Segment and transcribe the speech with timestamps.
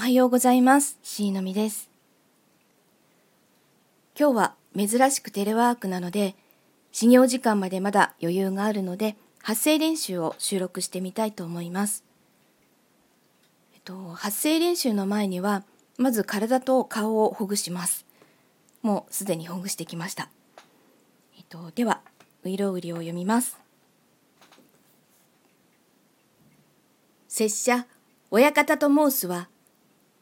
[0.00, 0.98] おはようございます。
[1.02, 1.90] C のみです。
[4.18, 6.36] 今日は珍しくテレワークなので、
[6.90, 12.02] 始業時間までまだ余裕があるので、発声練習を収録してみたいと思います。
[13.74, 15.64] えっと、発声練習の前には、
[15.98, 18.06] まず体と顔をほぐします。
[18.80, 20.30] もうすでにほぐしてきました。
[21.36, 22.00] えっと、では、
[22.42, 23.58] ういろうりを読みます。
[27.28, 27.86] 拙者、
[28.30, 29.50] 親方と申すは、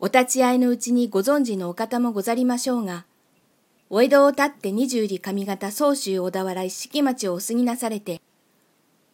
[0.00, 3.04] お立ち会いのうちにご存知のお方もござりましょうが、
[3.90, 8.20] お江戸を立って二十里上方総州小田原一式町をお過ぎなされて、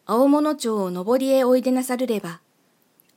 [0.05, 2.39] 青物町を上りへおいでなさるれば、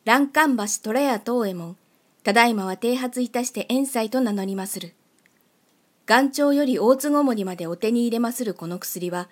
[0.06, 1.76] 欄干橋虎屋東右衛門、
[2.22, 4.94] ただいまは剃髪いたして遠斎と名乗りまする。
[6.08, 9.28] 岩頂より大津ごもりまでお手に入れまするこの薬は、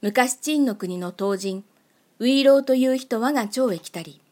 [0.00, 1.64] 昔陳の国の当人、
[2.18, 4.22] ウイローという人我が町へ来たり、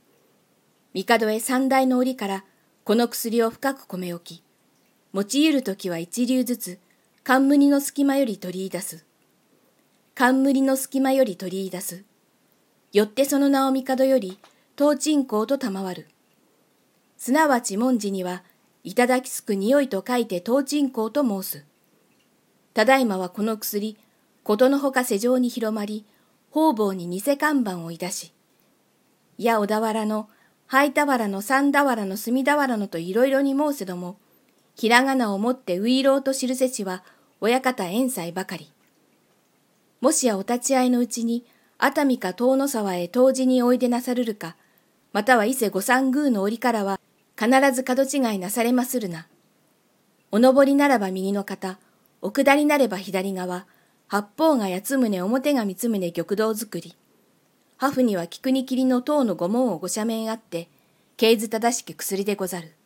[0.94, 2.44] 帝へ三代の折から、
[2.84, 4.42] この薬を深く込め置き、
[5.14, 6.78] 用いるときは一流ずつ、
[7.22, 9.04] 冠の隙間より取り出す。
[10.16, 12.02] 冠の隙間より取り出す。
[12.92, 14.40] よってその名を帝より、
[14.76, 16.08] 東鎮公と賜る。
[17.16, 18.42] すなわち文字には、
[18.82, 21.64] いただきすく匂いと書いて東鎮公と申す。
[22.74, 23.96] ただいまはこの薬、
[24.42, 26.04] ことのほか世上に広まり、
[26.50, 28.32] 方々に偽看板をいだし、
[29.38, 30.28] や小田原の
[30.72, 34.16] 灰俵の三俵の隅俵のといろいろに申せども、
[34.74, 37.04] ひらがなをもってういろうと知るせしは
[37.42, 38.72] 親方遠斎ばかり。
[40.00, 41.44] もしやお立ち会いのうちに
[41.76, 44.56] 熱海か遠野沢へ当時においでなさるるか、
[45.12, 46.98] または伊勢御三宮の折からは
[47.38, 49.26] 必ず角違いなされまするな。
[50.30, 51.78] お登りならば右の方、
[52.22, 53.66] お下りなれば左側、
[54.08, 56.96] 八方が八つ宗表が三つ宗玉堂作り。
[57.82, 60.68] ハフには菊に霧の塔の御門をご赦免あって、
[61.16, 62.76] 経図正しき薬でござる。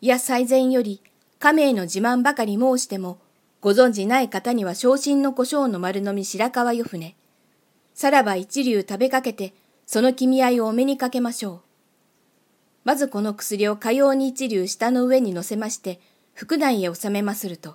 [0.00, 1.02] いや最前より、
[1.38, 3.18] 家名の自慢ばかり申しても、
[3.60, 7.14] ご存じない方には昇進の胡椒の丸飲み白川よ船。
[7.92, 9.52] さらば一流食べかけて、
[9.84, 11.60] その君合いをお目にかけましょう。
[12.84, 16.00] まずこの薬をかように一流下の上に乗せまして、
[16.34, 17.74] 腹内へ収めますると。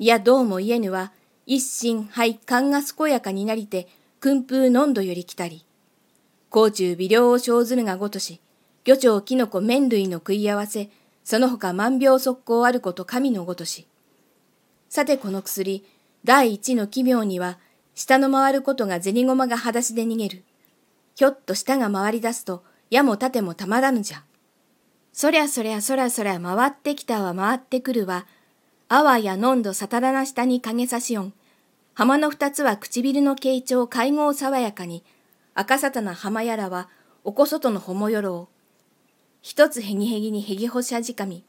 [0.00, 1.12] いやどうも言えぬは、
[1.46, 3.86] 一心肺勘が健やかになりて、
[4.20, 5.64] 訓風のんどより来たり、
[6.50, 8.40] 甲虫微量を生ずるがごとし、
[8.84, 10.90] 魚鳥キノコ麺類の食い合わせ、
[11.22, 13.86] その他万病速攻あること神のごとし。
[14.88, 15.84] さてこの薬、
[16.24, 17.58] 第一の奇妙には、
[17.94, 20.44] 下の回ることが銭駒が裸足で逃げる。
[21.14, 24.24] ひょっと下が回り出すと、矢も盾もたまらぬじゃ。
[25.12, 28.26] そりゃそりゃそらそら回ってきたは回ってくるわ。
[28.88, 31.32] あわやのんどさたらな下に影差しよん。
[31.98, 35.02] 浜の二つは唇の傾聴会合爽やかに、
[35.54, 36.88] 赤さたな浜やらは、
[37.24, 38.54] おこそとのほもよろう。
[39.42, 41.44] 一つへぎへぎにへぎほしあじかみ、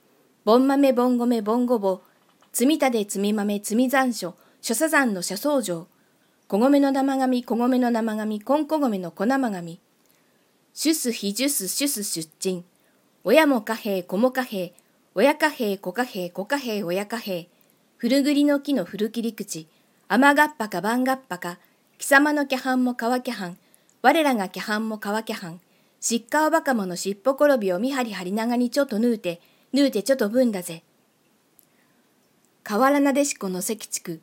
[0.45, 2.01] ぼん豆ぼん米ぼんごぼ、
[2.51, 5.87] つみたでつみ豆つみ残暑、諸サ山の車窓城、
[6.47, 9.79] 小米の生紙、小米の生紙、こんこ米の小生紙、
[10.73, 12.65] シュスヒジュスシュス出陳、
[13.23, 14.73] 親も貨幣、子も貨幣、
[15.13, 17.49] 親貨幣、子貨幣、子貨幣、親貨幣、
[17.97, 19.67] 古栗の木の古切り口、
[20.11, 21.59] 雨がっぱか番がっぱか、
[21.99, 23.59] 貴様の気半も川気半、
[24.01, 25.61] 我らが気半も川気半、
[25.99, 29.39] しっかおばかものしっぽ転びを見張り張り長にちょっとぬうて、
[29.71, 30.81] ぬうてちょっとぶんだぜ。
[32.63, 34.19] 河原なでしこの関地区、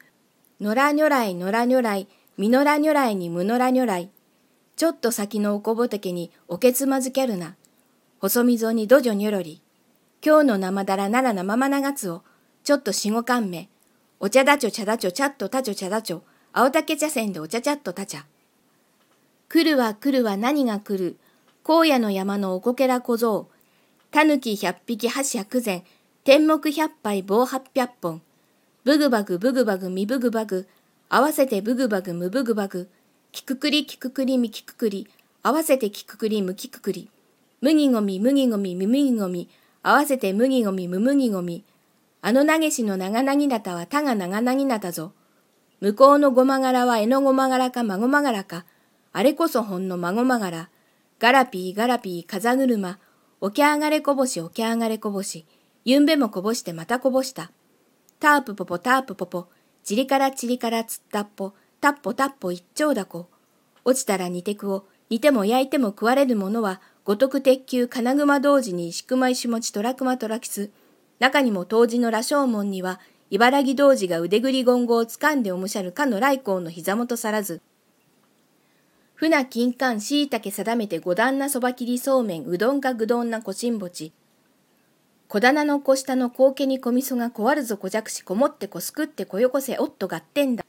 [0.61, 4.11] 野良如来野良如来、みのら如来にむのら如来、
[4.75, 7.55] ちょっと先のおこぼてけにおけつまずけるな、
[8.19, 9.63] 細溝にどじょにょろり、
[10.21, 12.25] 今日の生だらなら生まながつを、
[12.65, 13.69] ちょっとしごかんめ、
[14.19, 16.23] お茶だちょ茶だちょちゃっとたちょ茶だちょ、
[16.53, 18.25] 青竹茶せんでお茶ちゃっとたちゃ。
[19.49, 21.17] 来るは来るは何が来る、
[21.65, 23.49] 荒野の山のおこけら小僧、
[24.11, 25.85] たぬき百匹箸百膳、
[26.25, 28.23] 天目百杯棒八百本、
[28.85, 30.67] ブグバグブグバグみブグバグ、
[31.11, 32.89] 合わせてブグバグムブグバグ、
[33.33, 35.09] きくくりきくくりみきくくり、
[35.43, 37.11] 合わせてきくくりむきくくり、
[37.61, 39.51] 麦ごみ麦ごみむ麦ごみ、
[39.83, 41.65] 合わせて麦ごみむ麦ごみ、
[42.27, 45.13] あの投げしの長なぎなたはたが長なぎなたぞ。
[45.81, 48.67] 向こうのごまがらはえのごまがらかまごまがらか。
[49.13, 50.71] あれこそほんのまごまがら。
[51.21, 52.99] ガラピーガラピー風車。
[53.41, 55.47] 起き上がれこぼし起き上がれこぼし。
[55.85, 57.53] ゆんべもこぼしてまたこぼした。
[58.19, 59.47] タープポポタープポポ。
[59.85, 61.53] ちりからちりからつったっぽ。
[61.81, 63.29] たっぽたっぽ一丁だこ。
[63.85, 64.89] 落ちたら煮てくを。
[65.11, 70.73] 煮ても焼いても食われるものは、五徳鉄球金熊同時に石熊石持ちトラクマトラキス。
[71.19, 77.61] 中にも当時の羅生門には、茨城童子が腕ぐり言語を掴んでおむしゃるかの来光の膝元さらず。
[79.17, 84.13] 船金柑しいたけ定めて五段なそば切りそうめんうどんがぐどんなこしんぼち
[85.29, 90.65] 小棚の小下の高家に小味噌が壊るぞ小弱しこもってこすくってこよこせおっとがってんだ。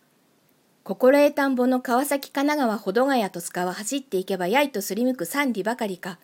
[0.84, 6.18] 心得田んぼの川崎神奈川保土ヶ谷と塚は走っていけばやいとすりむく三里ばかりか。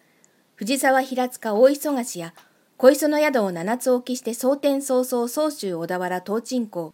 [0.56, 2.34] 藤沢平塚大忙しや
[2.78, 6.94] 小磯の宿を七つ置きして蒼天早々総州小田原東鎮港。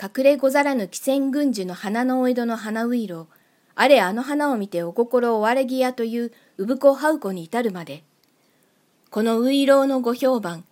[0.00, 3.26] 隠れござらぬ汽船軍樹の花のお江戸の花ういろ
[3.74, 8.02] あれあの花を見てお心を割れぎやという産子ハウコに至るまで。
[9.10, 10.64] このういろうのご評判、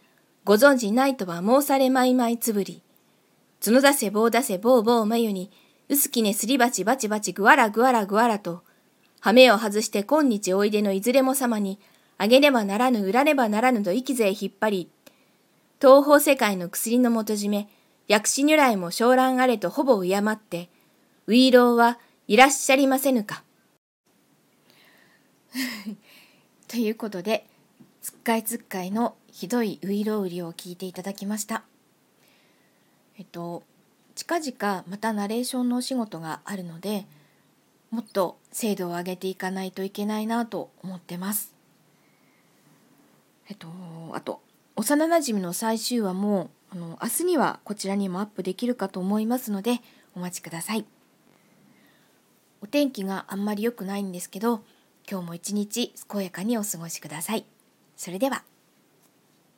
[0.44, 2.82] ご存じないとは申されまいまいつぶり。
[3.64, 5.50] 角出せ棒出せ棒棒眉に、
[5.88, 8.62] 薄きねすり鉢バチバチぐわらぐわらぐわらと、
[9.20, 11.78] 羽目を外して今日おいでのいずれも様に、
[12.18, 14.90] あげねばならぬ、売らねばならぬと息勢引っ張り、
[15.80, 17.68] 東方世界の薬の元締め、
[18.08, 20.70] 薬師如来も昇蘭あれとほぼ敬って、
[21.26, 21.98] ウイローは
[22.28, 23.44] いらっしゃりませぬか。
[26.68, 27.46] ということで、
[28.00, 31.64] つっかいつっかいのひどいウイロウリを聞いていただきました。
[33.18, 33.64] えっと
[34.14, 37.06] 近々またナレーションのお仕事があるので
[37.90, 41.55] もっと精度を上げていかないといけないなと思ってます。
[43.48, 43.68] えっと
[44.12, 44.40] あと
[44.76, 49.80] 幼なじみの最終話もあの明日にはこちらにもアップできるかと思いますので
[50.14, 50.84] お待ちください。
[52.62, 54.62] お天気があんまり良くないんですけど
[55.08, 57.44] 今日も一日健やかにお過ごしください。
[57.96, 58.42] それでは。